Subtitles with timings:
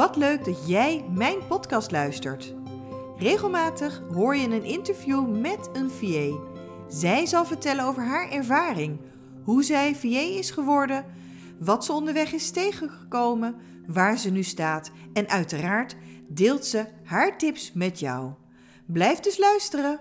[0.00, 2.54] Wat leuk dat jij mijn podcast luistert.
[3.16, 6.38] Regelmatig hoor je een interview met een VA.
[6.88, 9.00] Zij zal vertellen over haar ervaring,
[9.44, 11.04] hoe zij VA is geworden,
[11.58, 15.96] wat ze onderweg is tegengekomen, waar ze nu staat en uiteraard
[16.28, 18.32] deelt ze haar tips met jou.
[18.86, 20.00] Blijf dus luisteren.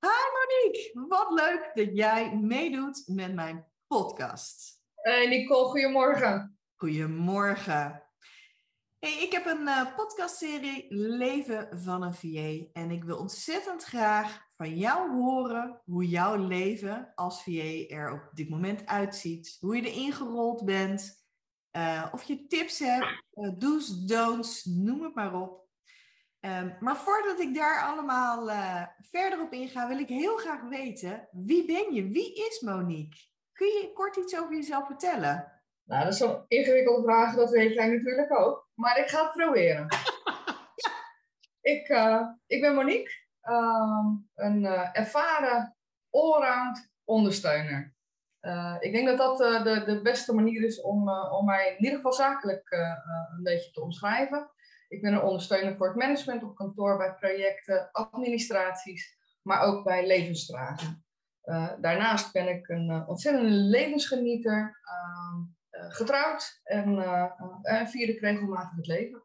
[0.00, 4.82] Hi Monique, wat leuk dat jij meedoet met mijn podcast.
[4.94, 6.58] Hey Nicole, goedemorgen.
[6.76, 8.07] Goedemorgen.
[8.98, 14.46] Hey, ik heb een uh, podcastserie Leven van een VA en ik wil ontzettend graag
[14.56, 19.82] van jou horen hoe jouw leven als VA er op dit moment uitziet, hoe je
[19.82, 21.26] erin gerold bent,
[21.76, 25.66] uh, of je tips hebt, uh, do's, don'ts, noem het maar op.
[26.40, 28.46] Um, maar voordat ik daar allemaal
[29.10, 32.08] verder op inga, wil ik heel graag weten, wie ben je?
[32.08, 33.18] Wie is Monique?
[33.52, 35.62] Kun je kort iets over jezelf vertellen?
[35.84, 38.67] Nou, dat is zo'n ingewikkelde vraag, dat weet jij natuurlijk ook.
[38.78, 39.86] Maar ik ga het proberen.
[40.84, 40.90] ja.
[41.60, 45.76] ik, uh, ik ben Monique, uh, een uh, ervaren
[46.10, 47.94] allround ondersteuner.
[48.80, 52.12] ik denk dat dat de, de beste manier is om, om mij in ieder geval
[52.12, 52.70] zakelijk
[53.36, 54.50] een beetje te omschrijven.
[54.88, 60.06] Ik ben een ondersteuner voor het management op kantoor, bij projecten, administraties, maar ook bij
[60.06, 61.04] levensvragen.
[61.80, 64.80] daarnaast ben ik een ontzettende levensgenieter.
[64.82, 65.57] Ehm, eh,
[65.88, 69.22] getrouwd en uh, vierde ik regelmatig het leven.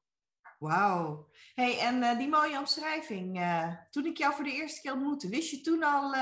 [0.59, 1.27] Wauw.
[1.53, 3.41] Hey, en die mooie omschrijving.
[3.89, 6.15] toen ik jou voor de eerste keer ontmoette, wist je toen al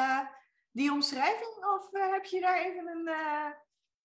[0.72, 1.66] die omschrijving?
[1.78, 3.10] Of heb je daar even een,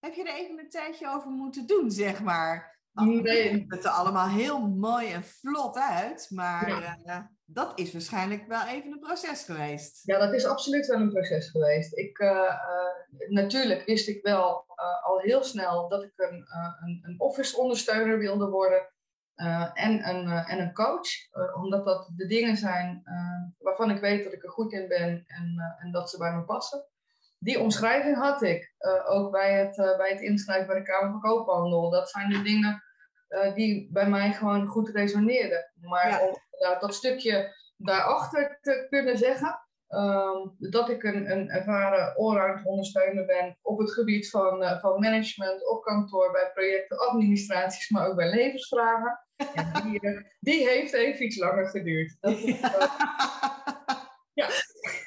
[0.00, 2.76] heb je er even een tijdje over moeten doen, zeg maar?
[3.04, 3.64] Nee.
[3.68, 7.30] Het er allemaal heel mooi en vlot uit, maar ja.
[7.44, 10.00] dat is waarschijnlijk wel even een proces geweest.
[10.04, 11.96] Ja, dat is absoluut wel een proces geweest.
[11.96, 12.18] Ik,
[13.28, 17.58] natuurlijk wist ik wel uh, al heel snel dat ik een, uh, een, een office
[17.58, 18.92] ondersteuner wilde worden
[19.36, 21.08] uh, en, een, en een coach.
[21.54, 23.02] omdat dat de dingen zijn
[23.58, 26.44] waarvan ik weet dat ik er goed in ben en, en dat ze bij me
[26.44, 26.86] passen.
[27.38, 28.74] Die omschrijving had ik
[29.06, 31.90] ook bij het, bij het inschrijven bij de Kamer van Koophandel.
[31.90, 32.82] Dat zijn de dingen
[33.54, 35.72] die bij mij gewoon goed resoneerden.
[35.80, 36.26] Maar ja.
[36.26, 36.36] om
[36.80, 43.58] dat stukje daarachter te kunnen zeggen, Um, dat ik een, een ervaren allround ondersteuner ben
[43.62, 48.30] op het gebied van, uh, van management, op kantoor, bij projecten, administraties, maar ook bij
[48.30, 49.20] levensvragen.
[49.54, 52.16] En die, uh, die heeft even iets langer geduurd.
[52.20, 52.60] Dat is, uh,
[54.40, 54.48] ja.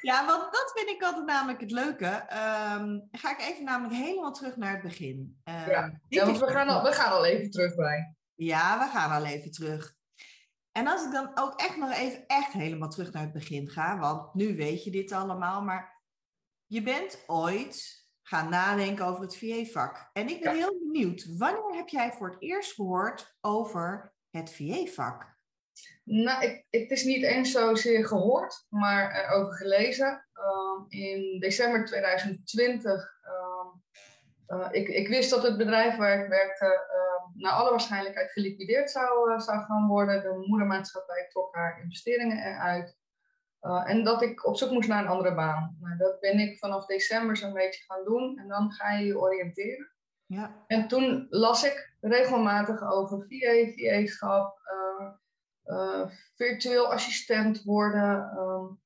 [0.00, 2.06] ja, want dat vind ik altijd namelijk het leuke.
[2.06, 5.40] Um, ga ik even namelijk helemaal terug naar het begin.
[5.44, 8.14] Um, ja, ja want we gaan, al, we gaan al even terug bij.
[8.34, 9.98] Ja, we gaan al even terug.
[10.80, 13.98] En als ik dan ook echt nog even echt helemaal terug naar het begin ga,
[13.98, 16.02] want nu weet je dit allemaal, maar
[16.66, 20.10] je bent ooit gaan nadenken over het VA-vak.
[20.12, 25.38] En ik ben heel benieuwd, wanneer heb jij voor het eerst gehoord over het VA-vak?
[26.04, 30.28] Nou, ik, het is niet eens zozeer gehoord, maar erover gelezen.
[30.34, 32.92] Uh, in december 2020,
[33.24, 33.39] uh,
[34.50, 36.88] uh, ik, ik wist dat het bedrijf waar ik werkte
[37.34, 40.22] naar alle waarschijnlijkheid geliquideerd zou, uh, zou gaan worden.
[40.22, 42.98] De moedermaatschappij trok haar investeringen eruit.
[43.62, 45.76] Uh, en dat ik op zoek moest naar een andere baan.
[45.80, 48.38] Nou, dat ben ik vanaf december zo'n beetje gaan doen.
[48.38, 49.90] En dan ga je je oriënteren.
[50.26, 50.64] Ja.
[50.66, 54.58] En toen las ik regelmatig over VA, VA-schap,
[56.34, 58.38] virtueel assistent worden.
[58.38, 58.80] Um,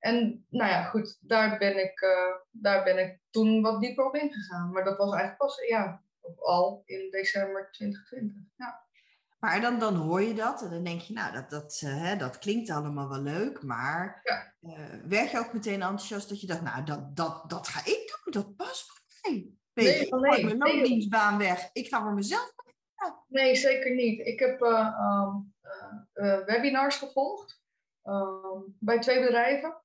[0.00, 2.04] en nou ja, goed, daar ben ik,
[2.50, 4.72] daar ben ik toen wat dieper op ingegaan.
[4.72, 6.02] Maar dat was eigenlijk pas, ja,
[6.38, 8.36] al in december 2020.
[8.56, 8.88] Ja.
[9.40, 12.16] Maar dan, dan hoor je dat en dan denk je, nou, dat, dat, uh, hè,
[12.16, 14.54] dat klinkt allemaal wel leuk, maar ja.
[14.60, 18.20] uh, werd je ook meteen enthousiast dat je dacht, nou, dat, dat, dat ga ik
[18.24, 19.54] doen, dat past bij mij.
[19.72, 22.54] Weet nee, je, ik mijn loondienstbaan weg, ik ga voor mezelf.
[22.96, 23.24] Ja.
[23.28, 24.26] Nee, zeker niet.
[24.26, 25.54] Ik heb um,
[26.44, 27.62] webinars gevolgd
[28.04, 29.82] um, bij twee bedrijven.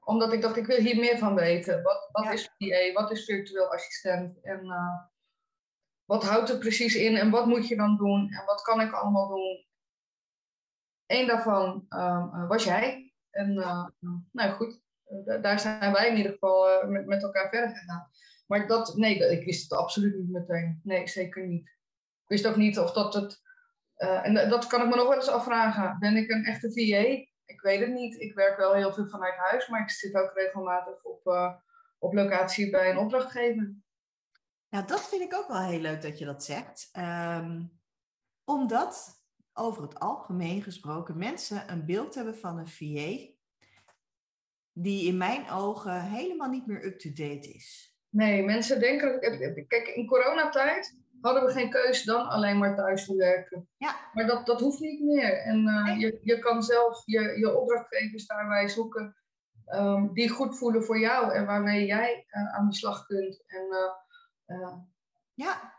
[0.00, 1.82] Omdat ik dacht, ik wil hier meer van weten.
[1.82, 2.30] Wat, wat ja.
[2.30, 4.42] is VA, wat is virtueel assistent?
[4.42, 4.66] En
[6.04, 8.92] wat houdt het precies in en wat moet je dan doen en wat kan ik
[8.92, 9.64] allemaal doen?
[11.06, 13.14] Eén daarvan um, was jij.
[13.30, 13.54] En
[14.32, 14.80] nou goed,
[15.42, 18.10] daar zijn wij in ieder geval met, met elkaar verder gegaan.
[18.46, 20.80] Maar dat, nee, ik wist het absoluut niet meteen.
[20.82, 21.66] Nee, zeker niet.
[22.22, 23.40] Ik wist ook niet of dat het.
[23.96, 25.98] en dat kan ik me nog wel eens afvragen.
[25.98, 27.34] Ben ik een echte VA?
[27.46, 28.20] Ik weet het niet.
[28.20, 31.26] Ik werk wel heel veel vanuit huis, maar ik zit ook regelmatig op,
[31.98, 33.74] op locatie bij een opdrachtgever.
[34.68, 36.90] Nou, dat vind ik ook wel heel leuk dat je dat zegt.
[36.98, 37.80] Um,
[38.44, 39.22] omdat
[39.52, 43.34] over het algemeen gesproken mensen een beeld hebben van een VA
[44.72, 47.96] die in mijn ogen helemaal niet meer up-to-date is.
[48.08, 49.20] Nee, mensen denken,
[49.68, 50.96] kijk, in coronatijd
[51.26, 53.68] hadden we geen keus dan alleen maar thuis te werken.
[53.76, 53.96] Ja.
[54.12, 55.38] Maar dat, dat hoeft niet meer.
[55.42, 55.98] En eh, Nee.
[55.98, 59.16] je, je kan zelf je, je opdrachtgevers daarbij zoeken
[59.64, 63.42] ehm, die goed voelen voor jou en waarmee jij eh, aan de slag kunt.
[63.46, 63.66] En,
[64.46, 64.86] eh, Ja.
[65.34, 65.74] ja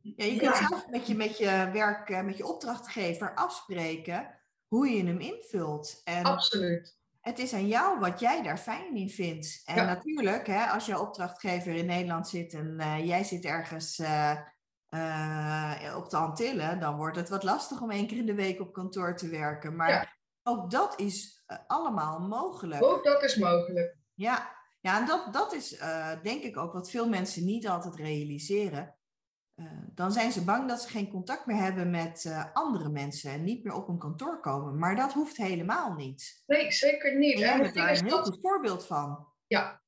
[0.00, 0.68] je kunt Ja.
[0.68, 6.00] zelf met je, met je werk, met je opdrachtgever afspreken hoe je hem invult.
[6.04, 6.98] En absoluut.
[7.20, 9.62] het is aan jou wat jij daar fijn in vindt.
[9.64, 9.84] En Ja.
[9.84, 12.76] natuurlijk, hè, als jouw opdrachtgever in Nederland zit en
[13.06, 14.02] jij zit ergens
[14.88, 18.60] eh, op de Antillen, dan wordt het wat lastig om één keer in de week
[18.60, 19.76] op kantoor te werken.
[19.76, 20.12] Maar Ja.
[20.42, 22.82] ook dat is eh, allemaal mogelijk.
[22.82, 23.96] Ook dat is mogelijk.
[24.14, 27.94] Ja, ja en dat, dat is eh, denk ik ook wat veel mensen niet altijd
[27.96, 28.94] realiseren.
[29.94, 33.64] Dan zijn ze bang dat ze geen contact meer hebben met andere mensen en niet
[33.64, 34.78] meer op een kantoor komen.
[34.78, 36.42] Maar dat hoeft helemaal niet.
[36.46, 37.34] Nee, zeker niet.
[37.34, 39.26] En jij bent daar een heel goed voorbeeld van.
[39.46, 39.82] Ja,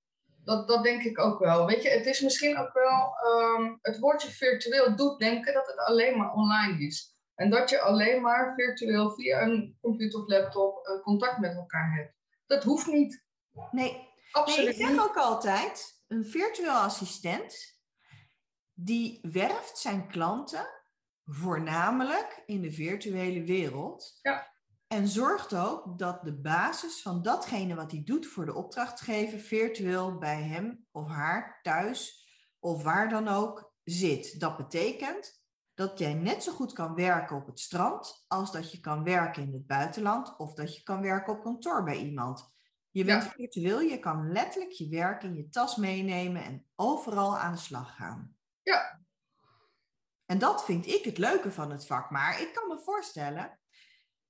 [0.49, 1.67] dat, dat denk ik ook wel.
[1.67, 5.79] Weet je, het is misschien ook wel, ehm, het woordje virtueel doet denken dat het
[5.79, 7.17] alleen maar online is.
[7.35, 11.95] En dat je alleen maar virtueel via een computer of laptop eh, contact met elkaar
[11.95, 12.15] hebt.
[12.47, 13.25] Dat hoeft niet.
[13.53, 15.01] Nee, nee Absoluut ik zeg niet.
[15.01, 17.81] ook altijd, een virtueel assistent,
[18.73, 20.69] die werft zijn klanten
[21.25, 24.19] voornamelijk in de virtuele wereld.
[24.23, 24.58] Ja.
[24.89, 30.19] En zorgt ook dat de basis van datgene wat hij doet voor de opdrachtgever virtueel
[30.19, 32.27] bij hem of haar thuis
[32.59, 34.41] of waar dan ook zit.
[34.41, 35.43] Dat betekent
[35.75, 39.43] dat jij net zo goed kan werken op het strand als dat je kan werken
[39.43, 42.57] in het buitenland of dat je kan werken op kantoor bij iemand.
[42.91, 43.31] Je bent Ja.
[43.31, 47.97] virtueel, je kan letterlijk je werk in je tas meenemen en overal aan de slag
[47.97, 48.37] gaan.
[48.63, 49.01] Ja.
[50.27, 52.11] En dat vind ik het leuke van het vak.
[52.11, 53.59] Maar ik kan me voorstellen,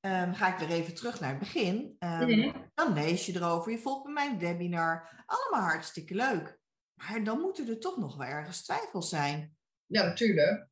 [0.00, 1.96] ehm, ga ik weer even terug naar het begin.
[1.98, 2.52] ehm, Mhm.
[2.74, 5.22] Dan lees je erover, je volgt bij mijn webinar.
[5.26, 6.58] Allemaal hartstikke leuk.
[6.94, 9.56] Maar dan moeten er toch nog wel ergens twijfels zijn.
[9.86, 10.66] Ja, natuurlijk.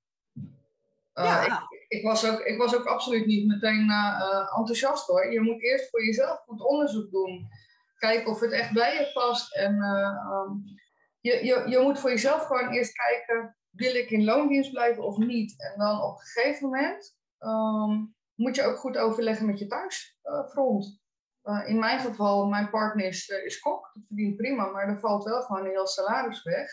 [1.12, 5.32] Eh, ja, ik, ik, was ook, ik was ook absoluut niet meteen eh, enthousiast hoor.
[5.32, 7.48] Je moet eerst voor jezelf goed onderzoek doen.
[7.98, 9.54] Kijken of het echt bij je past.
[9.54, 10.52] En eh, ehm,
[11.20, 15.16] je, je, je moet voor jezelf gewoon eerst kijken, wil ik in loondienst blijven of
[15.16, 15.54] niet?
[15.62, 17.16] En dan op een gegeven moment
[18.36, 21.00] moet je ook goed overleggen met je thuisfront.
[21.42, 25.00] Eh, in mijn geval, mijn partner is, eh, is kok, dat verdient prima, maar er
[25.00, 26.70] valt wel gewoon een heel salaris weg.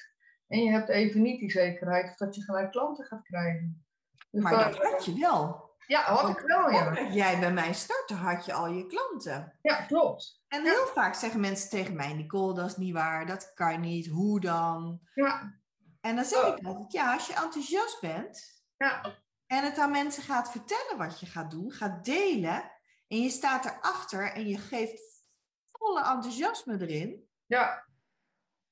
[0.47, 3.85] En je hebt even niet die zekerheid of dat je gelijk klanten gaat krijgen.
[4.31, 5.71] Dus maar dat had je wel.
[5.87, 7.11] Ja, had ik wel, ja.
[7.11, 9.57] Jij bij mij startte, had je al je klanten.
[9.61, 10.43] Ja, klopt.
[10.47, 14.07] En heel vaak zeggen mensen tegen mij, Nicole, dat is niet waar, dat kan niet,
[14.07, 14.99] hoe dan?
[15.13, 15.59] Ja,
[16.01, 19.15] En dan zeg ik altijd, ja, als je enthousiast bent ja,
[19.53, 22.71] en het aan mensen gaat vertellen wat je gaat doen, gaat delen,
[23.07, 25.25] en je staat erachter en je geeft
[25.71, 27.85] volle enthousiasme erin, ja.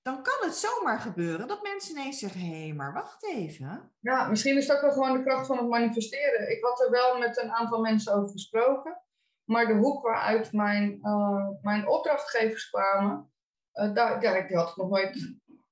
[0.01, 3.93] dan kan het zomaar gebeuren dat mensen ineens zeggen, hé, hey, maar wacht even.
[3.99, 6.51] Ja, misschien is dat wel gewoon de kracht van het manifesteren.
[6.51, 9.01] Ik had er wel met een aantal mensen over gesproken.
[9.43, 13.31] Maar de hoek waaruit mijn, eh, mijn opdrachtgevers kwamen,
[13.71, 15.15] eh, daar, ja, die had ik nog nooit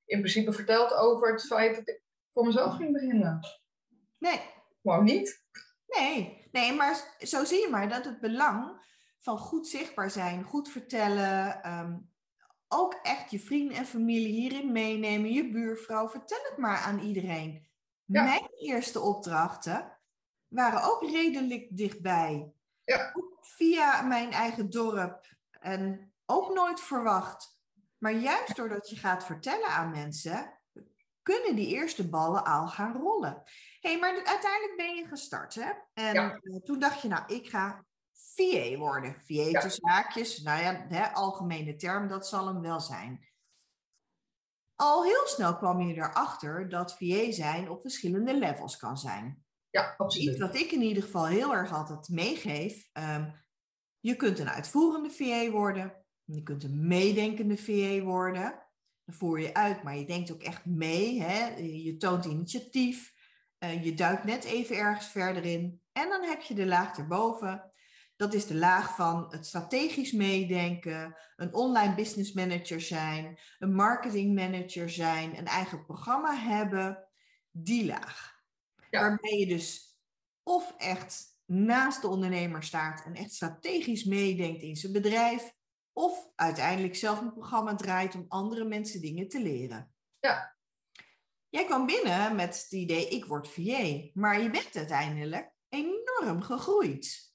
[0.06, 2.02] in principe verteld over het feit dat ik
[2.34, 3.40] voor mezelf ging beginnen.
[4.18, 4.42] Nee,
[4.82, 5.44] Gewoon niet.
[5.88, 8.88] Nee, nee, maar zo zie je maar dat het belang
[9.20, 11.98] van goed zichtbaar zijn, goed vertellen, ehm,
[12.68, 17.68] ook echt je vrienden en familie hierin meenemen, je buurvrouw, vertel het maar aan iedereen.
[18.06, 18.24] Ja.
[18.24, 19.98] Mijn eerste opdrachten
[20.48, 22.54] waren ook redelijk dichtbij.
[22.84, 23.12] Ja.
[23.14, 27.58] Ook via mijn eigen dorp en ook nooit verwacht.
[27.98, 30.60] Maar juist doordat je gaat vertellen aan mensen,
[31.22, 33.44] kunnen die eerste ballen al gaan rollen.
[33.80, 35.72] Hé, hey, maar uiteindelijk ben je gestart, hè?
[35.94, 36.40] En Ja.
[36.44, 39.16] eh, toen dacht je, nou, ik ga VA worden.
[39.26, 39.60] VA Ja.
[39.60, 43.28] tussen haakjes, nou ja, hè, algemene term, dat zal hem wel zijn.
[44.76, 49.46] Al heel snel kwam je erachter dat VA zijn op verschillende levels kan zijn.
[49.70, 50.38] Ja, Iets absoluut.
[50.38, 52.90] wat ik in ieder geval heel erg altijd meegeef.
[52.94, 53.32] ehm,
[54.00, 56.06] je kunt een uitvoerende VA worden.
[56.24, 58.68] Je kunt een meedenkende VA worden.
[59.06, 61.22] Dan voer je uit, maar je denkt ook echt mee.
[61.22, 61.48] Hè?
[61.58, 63.14] Je toont initiatief.
[63.60, 65.82] Eh, je duikt net even ergens verder in.
[65.92, 67.72] En dan heb je de laag erboven.
[68.16, 74.36] Dat is de laag van het strategisch meedenken, een online business manager zijn, een marketing
[74.36, 77.08] manager zijn, een eigen programma hebben.
[77.52, 78.42] Die laag.
[78.90, 79.00] Ja.
[79.02, 79.98] Waarbij je dus
[80.44, 85.54] of echt naast de ondernemer staat en echt strategisch meedenkt in zijn bedrijf,
[85.94, 89.94] of uiteindelijk zelf een programma draait om andere mensen dingen te leren.
[90.20, 90.58] Ja.
[91.50, 97.34] Jij kwam binnen met het idee, ik word VA, maar je bent uiteindelijk enorm gegroeid.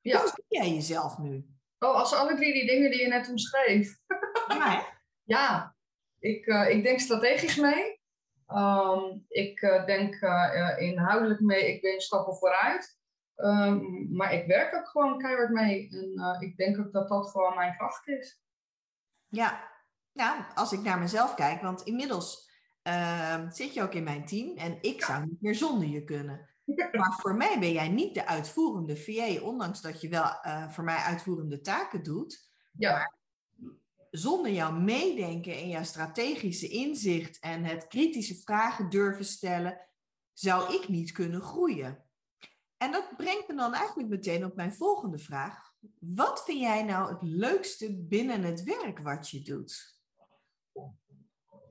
[0.00, 0.20] Ja.
[0.20, 1.46] Hoe zie jij jezelf nu?
[1.78, 3.98] Oh, als alle drie die dingen die je net omschreef.
[4.48, 4.86] Ja?
[5.24, 5.76] Ja,
[6.18, 8.00] ik, eh, ik denk strategisch mee.
[8.46, 10.14] Ehm, ik denk
[10.78, 12.98] inhoudelijk mee, ik ben stappen vooruit.
[13.34, 13.80] Ehm,
[14.16, 15.88] maar ik werk ook gewoon keihard mee.
[15.90, 18.42] En ik denk ook dat dat gewoon mijn kracht is.
[19.28, 19.70] Ja,
[20.12, 22.51] nou, als ik naar mezelf kijk, want inmiddels
[22.88, 26.50] uh, zit je ook in mijn team en ik zou niet meer zonder je kunnen.
[26.92, 30.84] Maar voor mij ben jij niet de uitvoerende VA, ondanks dat je wel uh, voor
[30.84, 32.50] mij uitvoerende taken doet.
[32.72, 32.92] Ja.
[32.92, 33.20] Maar
[34.10, 39.80] zonder jouw meedenken en jouw strategische inzicht en het kritische vragen durven stellen,
[40.32, 42.04] zou ik niet kunnen groeien.
[42.76, 45.74] En dat brengt me dan eigenlijk meteen op mijn volgende vraag.
[45.98, 50.00] Wat vind jij nou het leukste binnen het werk wat je doet?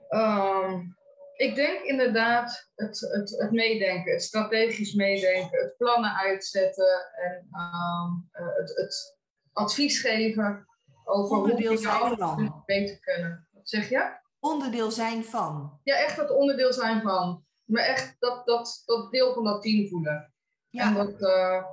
[0.09, 0.97] Um,
[1.41, 8.29] ik denk inderdaad het, het, het meedenken, het strategisch meedenken, het plannen uitzetten en um,
[8.31, 9.17] het, het
[9.53, 10.67] advies geven
[11.03, 12.63] over onderdeel hoe van.
[12.65, 13.47] beter kunnen.
[13.51, 14.19] Wat zeg je?
[14.39, 15.79] Onderdeel zijn van.
[15.83, 17.45] Ja, echt het onderdeel zijn van.
[17.63, 20.33] Maar echt dat, dat, dat deel van dat team voelen.
[20.69, 20.85] Ja.
[20.87, 21.65] En dat, uh,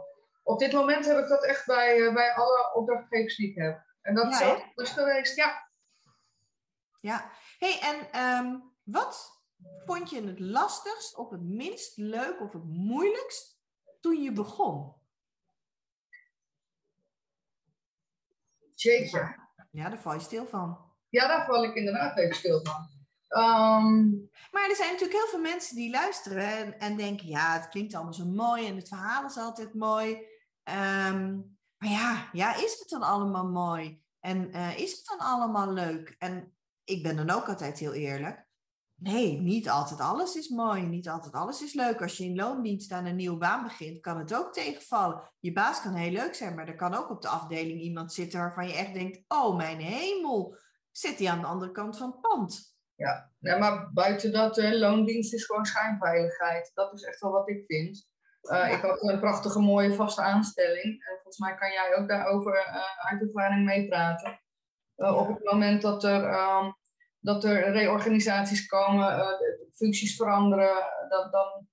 [0.43, 3.85] op dit moment heb ik dat echt bij, uh, bij alle opdrachtgevers die ik heb.
[4.03, 5.71] En dat ja, is dus geweest, ja.
[7.01, 7.31] Ja.
[7.59, 9.38] hey, en um, wat
[9.87, 13.61] vond je het lastigst of het minst leuk of het moeilijkst
[14.01, 14.95] toen je begon?
[18.75, 19.47] Jeetje.
[19.71, 20.79] Ja, daar val je stil van.
[21.09, 22.89] Ja, daar val ik inderdaad even stil van.
[23.29, 24.31] Um...
[24.51, 27.95] Maar er zijn natuurlijk heel veel mensen die luisteren en, en, denken, ja, het klinkt
[27.95, 30.13] allemaal zo mooi en het verhaal is altijd mooi.
[30.65, 34.03] Um, maar ja, ja, is het dan allemaal mooi?
[34.21, 36.15] En uh, is het dan allemaal leuk?
[36.19, 38.48] En ik ben dan ook altijd heel eerlijk.
[39.01, 42.03] Nee, niet altijd alles is mooi, niet altijd alles is leuk.
[42.03, 45.23] Als je in loondienst aan een nieuwe baan begint, kan het ook tegenvallen.
[45.41, 48.41] Je baas kan heel leuk zijn, maar er kan ook op de afdeling iemand zitten
[48.41, 50.57] waarvan je echt denkt, oh mijn hemel,
[50.91, 52.77] zit hij aan de andere kant van het pand.
[52.95, 56.71] Ja, nee, maar buiten dat, uh, loondienst is gewoon schijnveiligheid.
[56.75, 58.09] Dat is echt wel wat ik vind.
[58.43, 60.85] Uh, Ik had een prachtige mooie vaste aanstelling.
[60.85, 64.41] En volgens mij kan jij ook daarover uh, uit ervaring meepraten.
[64.95, 66.71] Op het moment dat er ehm,
[67.21, 69.29] dat er reorganisaties komen, uh,
[69.75, 71.67] functies veranderen, dat dan,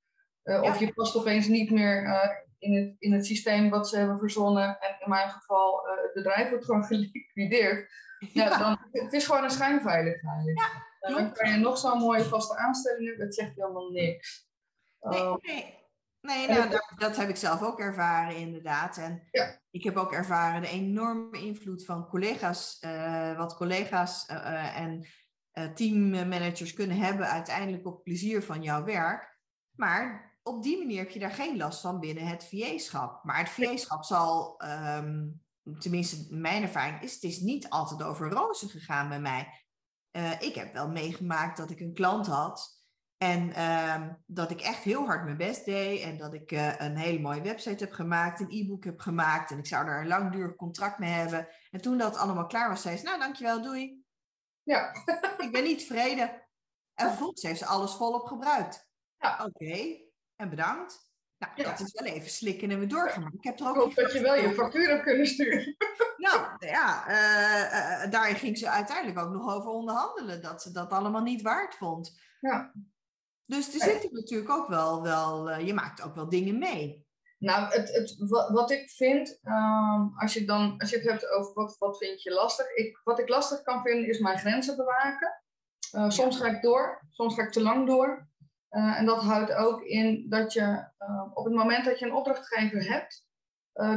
[0.44, 3.98] uh, of je past opeens niet meer uh, in, het, in het systeem wat ze
[3.98, 4.80] hebben verzonnen.
[4.80, 7.92] En in mijn geval, het bedrijf wordt gewoon geliquideerd.
[8.20, 8.46] Ja.
[8.50, 8.58] ja.
[8.58, 10.52] dan, het is gewoon een schijnveiligheid.
[11.00, 14.50] Ja, dan kan je nog zo'n mooie vaste aanstelling hebben, dat zegt helemaal niks.
[15.00, 15.84] Nee, ehm, nee.
[16.22, 18.98] Nee, nou, dat, dat, heb ik zelf ook ervaren, inderdaad.
[18.98, 19.60] En ja.
[19.72, 22.80] ik heb ook ervaren de enorme invloed van collega's,
[23.38, 24.26] wat collega's
[24.76, 25.06] en
[25.76, 29.40] teammanagers kunnen hebben uiteindelijk op plezier van jouw werk.
[29.76, 33.24] Maar op die manier heb je daar geen last van binnen het VA-schap.
[33.24, 34.62] Maar het VA-schap zal,
[34.98, 35.42] um,
[35.80, 39.66] tenminste mijn ervaring is, het is niet altijd over rozen gegaan bij mij.
[40.12, 42.84] Uh, ik heb wel meegemaakt dat ik een klant had
[43.18, 46.98] en um, dat ik echt heel hard mijn best deed en dat ik uh, een
[46.98, 50.56] hele mooie website heb gemaakt, een e-book heb gemaakt en ik zou er een langdurig
[50.56, 51.48] contract mee hebben.
[51.72, 54.05] En toen dat allemaal klaar was, zei ze, nou dankjewel, doei.
[54.66, 54.92] Ja.
[55.38, 56.30] ik ben niet tevreden.
[56.94, 58.88] En vervolgens heeft ze alles volop gebruikt.
[59.18, 59.46] Ja.
[59.46, 59.98] Oké,
[60.36, 61.14] en bedankt.
[61.38, 61.64] Nou, ja.
[61.64, 63.32] dat is wel even slikken en weer doorgaan.
[63.34, 63.76] Ik heb er ook.
[63.76, 65.76] Ik hoop dat je wel je factuur hebt kunnen sturen.
[66.18, 70.42] Nou, ja, uh, uh, daar ging ze uiteindelijk ook nog over onderhandelen.
[70.42, 72.20] Dat ze dat allemaal niet waard vond.
[72.40, 72.74] Ja.
[73.46, 77.05] Dus er zitten natuurlijk ook wel, wel uh, je maakt ook wel dingen mee.
[77.38, 78.16] Nou, het, het,
[78.52, 82.22] wat, ik vind, um, als, je dan, als je het hebt over wat, wat vind
[82.22, 82.76] je lastig.
[82.76, 85.44] Ik, wat ik lastig kan vinden is mijn grenzen bewaken.
[85.96, 88.30] Uh, soms ga ik door, soms ga ik te lang door.
[88.70, 92.16] Uh, en dat houdt ook in dat je uh, op het moment dat je een
[92.16, 93.24] opdrachtgever hebt,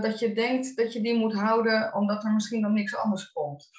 [0.02, 3.70] dat je denkt dat je die moet houden omdat er misschien dan niks anders komt.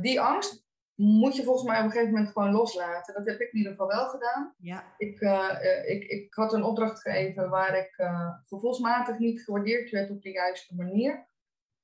[0.00, 0.67] die angst
[0.98, 3.14] moet je volgens mij op een gegeven moment gewoon loslaten.
[3.14, 4.54] Dat heb ik in ieder geval wel gedaan.
[4.58, 4.94] Ja.
[4.96, 10.10] Ik, uh, ik, ik had een opdracht gegeven waar ik uh, gevoelsmatig niet gewaardeerd werd
[10.10, 11.26] op de juiste manier.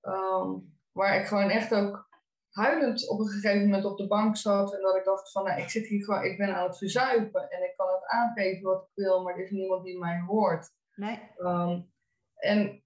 [0.02, 2.08] Um, waar ik gewoon echt ook
[2.50, 4.74] huilend op een gegeven moment op de bank zat.
[4.74, 7.50] En dat ik dacht van, nou, ik zit hier gewoon, ik ben aan het verzuipen.
[7.50, 10.70] En ik kan het aangeven wat ik wil, maar er is niemand die mij hoort.
[10.94, 11.18] Nee.
[11.38, 11.92] Um,
[12.34, 12.82] en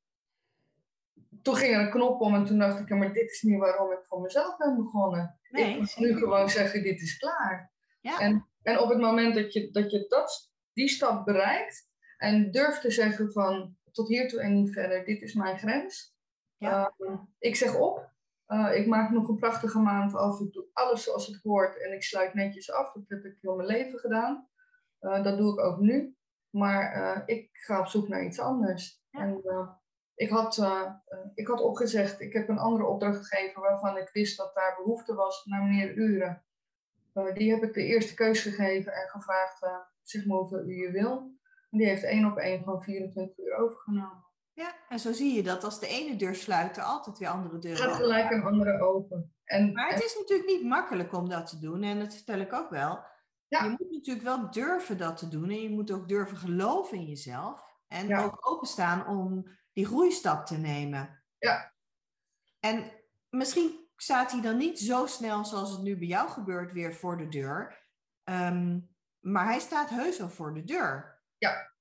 [1.43, 3.93] toen ging er een knop om en toen dacht ik, maar dit is niet waarom
[3.93, 5.38] ik voor mezelf ben begonnen.
[5.51, 7.73] Nee, ik moet nu gewoon zeggen, dit is klaar.
[8.01, 8.21] Ja.
[8.21, 12.81] En, en op het moment dat je, dat, je dat, die stap bereikt en durft
[12.81, 16.17] te zeggen van tot hiertoe en niet verder, dit is mijn grens.
[16.57, 16.95] Ja.
[16.99, 18.13] Uh, ik zeg op.
[18.49, 20.41] Uh, ik maak nog een prachtige maand af.
[20.41, 22.93] Ik doe alles zoals het hoort en ik sluit netjes af.
[22.93, 24.49] Dat heb ik heel mijn leven gedaan.
[25.01, 26.17] Uh, dat doe ik ook nu.
[26.51, 29.03] Maar ik ga op zoek naar iets anders.
[29.11, 29.21] Ja.
[29.21, 29.43] En
[30.19, 30.91] ik had, uh,
[31.35, 35.45] ik had opgezegd, ik heb een andere opdrachtgever waarvan ik wist dat daar behoefte was
[35.45, 36.45] naar meer uren.
[37.35, 39.59] die heb ik de eerste keus gegeven en gevraagd,
[40.03, 41.37] zeg maar hoeveel uur je wil.
[41.71, 44.27] En die heeft één op één van 24 uur overgenomen.
[44.53, 47.59] Ja, en zo zie je dat als de ene deur sluit, er altijd weer andere
[47.59, 49.35] deuren Gaat gelijk een andere open.
[49.45, 51.83] En, maar het is natuurlijk niet makkelijk om dat te doen.
[51.83, 53.05] En dat vertel ik ook wel.
[53.49, 53.65] Ja.
[53.65, 55.51] Je moet natuurlijk wel durven dat te doen.
[55.51, 57.67] En je moet ook durven geloven in jezelf.
[57.89, 59.49] En ook openstaan om
[59.79, 61.23] die groeistap te nemen.
[61.39, 61.75] Ja.
[62.61, 62.93] En
[63.29, 67.17] misschien staat hij dan niet zo snel zoals het nu bij jou gebeurt weer voor
[67.17, 67.87] de deur.
[68.25, 68.81] Ehm,
[69.21, 71.23] maar hij staat heus wel voor de deur.
[71.37, 71.73] Ja.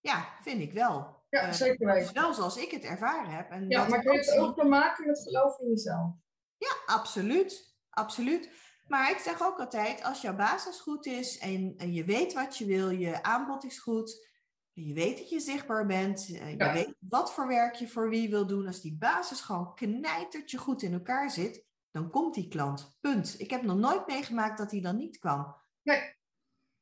[0.00, 1.22] Ja, vind ik wel.
[1.28, 2.14] Ja, uh, zeker weten.
[2.14, 3.50] Wel zoals ik het ervaren heb.
[3.50, 6.14] En ja, maar het heeft ook te maken met geloof in jezelf.
[6.56, 7.76] Ja, absoluut.
[7.90, 8.50] Absoluut.
[8.86, 12.58] Maar ik zeg ook altijd, als jouw basis goed is en, en je weet wat
[12.58, 14.32] je wil, je aanbod is goed,
[14.74, 18.30] je weet dat je zichtbaar bent, eh, je weet wat voor werk je voor wie
[18.30, 22.96] wil doen, als die basis gewoon knijtertje goed in elkaar zit, dan komt die klant.
[23.00, 23.40] Punt.
[23.40, 25.56] Ik heb nog nooit meegemaakt dat hij dan niet kwam.
[25.82, 26.14] Nee.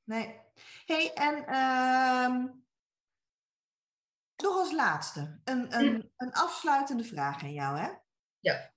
[0.05, 0.41] Nee.
[0.85, 2.51] hey, en uh,
[4.37, 7.91] nog als laatste, een, een, een afsluitende vraag aan jou, hè?
[8.41, 8.75] Ja.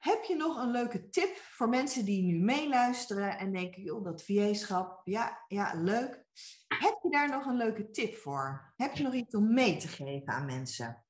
[0.00, 4.24] Heb je nog een leuke tip voor mensen die nu meeluisteren en denken, joh, dat
[4.24, 6.24] VA-schap, ja, ja, leuk.
[6.68, 8.72] Heb je daar nog een leuke tip voor?
[8.76, 11.04] Heb je nog iets om mee te geven aan mensen?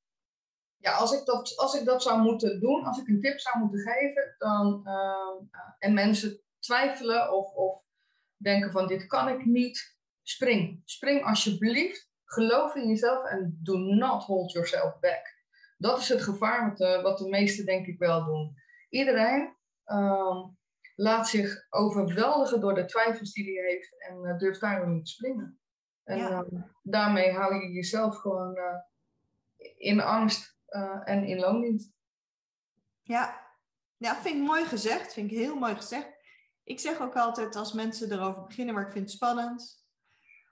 [0.76, 3.58] Ja, als ik dat, als ik dat zou moeten doen, als ik een tip zou
[3.58, 7.82] moeten geven, dan, uh, en mensen twijfelen of, of
[8.36, 10.82] denken van dit kan ik niet, spring.
[10.84, 12.08] Spring alsjeblieft.
[12.24, 15.38] Geloof in jezelf en do not hold yourself back.
[15.78, 18.56] Dat is het gevaar wat de, wat de meesten denk ik wel doen.
[18.90, 19.56] Iedereen
[19.86, 20.46] uh,
[20.94, 25.10] laat zich overweldigen door de twijfels die hij heeft en uh, durft daarom niet te
[25.10, 25.60] springen.
[26.04, 26.44] En ja.
[26.50, 28.76] uh, daarmee hou je jezelf gewoon uh,
[29.76, 30.58] in angst
[31.04, 31.92] en in loondienst.
[33.02, 33.54] Ja.
[33.96, 35.12] ja, vind ik mooi gezegd.
[35.12, 36.08] Vind ik heel mooi gezegd.
[36.64, 39.84] Ik zeg ook altijd als mensen erover beginnen, maar ik vind het spannend.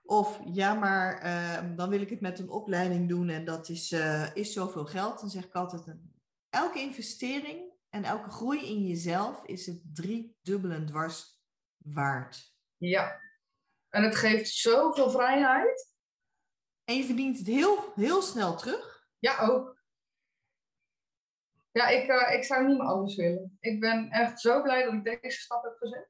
[0.03, 3.93] Of ja, maar uh, dan wil ik het met een opleiding doen en dat is,
[3.93, 5.21] uh, is zoveel geld.
[5.21, 6.15] Dan zeg ik altijd, een,
[6.51, 11.41] elke investering en elke groei in jezelf is het drie dubbelen dwars
[11.77, 12.57] waard.
[12.77, 13.21] Ja,
[13.89, 15.97] en het geeft zoveel vrijheid.
[16.85, 19.07] En je verdient het heel, heel snel terug.
[19.19, 19.77] Ja, ook.
[21.73, 23.57] Ja, ik, uh, ik zou niet meer anders willen.
[23.61, 26.09] Ik ben echt zo blij dat ik deze stap heb gezet.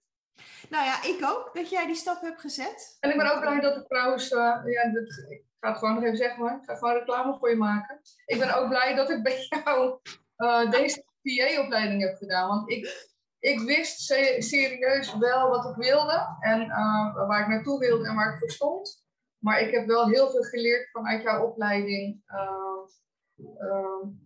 [0.68, 2.96] Nou ja, ik ook, dat jij die stap hebt gezet.
[3.00, 4.82] En ik ben ook blij dat ik trouwens, uh, ja,
[5.28, 8.00] ik ga het gewoon nog even zeggen hoor, ik ga gewoon reclame voor je maken.
[8.26, 10.00] Ik ben ook blij dat ik bij jou
[10.36, 11.04] uh, deze
[11.36, 14.00] PA-opleiding heb gedaan, want ik, ik wist
[14.38, 18.50] serieus wel wat ik wilde en uh, waar ik naartoe wilde en waar ik voor
[18.50, 19.06] stond.
[19.38, 22.22] Maar ik heb wel heel veel geleerd vanuit jouw opleiding,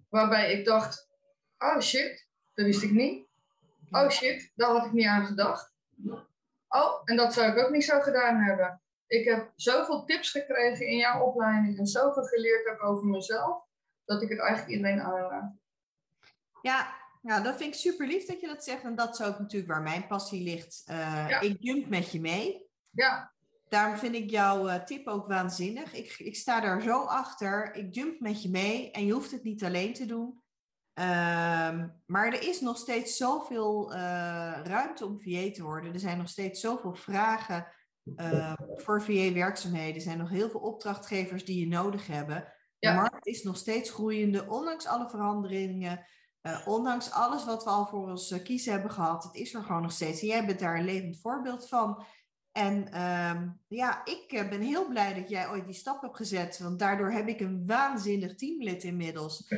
[0.08, 1.08] waarbij ik dacht,
[1.58, 3.26] oh shit, dat wist ik niet.
[3.90, 5.74] Oh shit, daar had ik niet aan gedacht.
[6.68, 8.82] Oh, en dat zou ik ook niet zo gedaan hebben.
[9.06, 13.64] Ik heb zoveel tips gekregen in jouw opleiding en zoveel geleerd over mezelf,
[14.04, 15.52] dat ik het eigenlijk iedereen aanraad.
[16.62, 18.82] Ja, ja, dat vind ik super lief dat je dat zegt.
[18.82, 20.84] En dat is ook natuurlijk waar mijn passie ligt.
[20.90, 22.66] Uh, Ik jump met je mee.
[22.90, 23.32] Ja.
[23.68, 25.94] Daarom vind ik jouw uh, tip ook waanzinnig.
[25.94, 27.74] Ik, ik sta daar zo achter.
[27.74, 28.90] Ik jump met je mee.
[28.90, 30.40] En je hoeft het niet alleen te doen.
[30.94, 33.98] Um, maar er is nog steeds zoveel uh,
[34.62, 35.92] ruimte om VA te worden.
[35.92, 37.66] Er zijn nog steeds zoveel vragen
[38.16, 39.94] uh, voor VA-werkzaamheden.
[39.94, 42.52] Er zijn nog heel veel opdrachtgevers die je nodig hebben.
[42.78, 42.90] Ja.
[42.90, 46.06] De markt is nog steeds groeiende, ondanks alle veranderingen.
[46.42, 49.24] Uh, ondanks alles wat we al voor ons kiezen hebben gehad.
[49.24, 50.20] Het is er gewoon nog steeds.
[50.20, 52.04] En jij bent daar een levend voorbeeld van.
[52.52, 56.58] En um, ja, ik ben heel blij dat jij ooit die stap hebt gezet.
[56.58, 59.52] Want daardoor heb ik een waanzinnig teamlid inmiddels.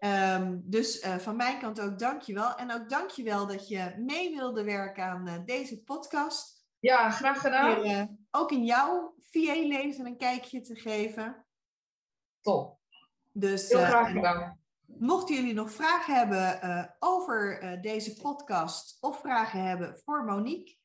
[0.00, 2.54] Um, dus uh, van mijn kant ook dankjewel.
[2.54, 6.66] En ook dankjewel dat je mee wilde werken aan uh, deze podcast.
[6.78, 7.86] Ja, graag gedaan.
[7.86, 11.46] Uh, ook in jouw VA-leven een kijkje te geven.
[12.40, 12.78] Top.
[13.32, 14.61] Dus, Heel graag gedaan.
[14.98, 16.60] Mochten jullie nog vragen hebben
[16.98, 20.76] over deze podcast of vragen hebben voor Monique,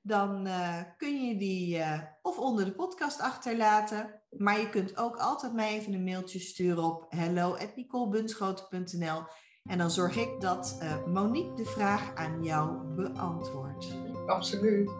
[0.00, 1.82] dan uh, kun je die
[2.22, 4.22] of onder de podcast achterlaten.
[4.30, 9.22] Maar je kunt ook altijd mij even een mailtje sturen op hello.nicolebunschoten.nl
[9.62, 13.96] en dan zorg ik dat Monique de vraag aan jou beantwoordt.
[14.26, 14.90] Absoluut.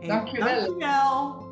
[0.00, 0.78] Dankjewel.
[0.78, 1.46] Dankjewel.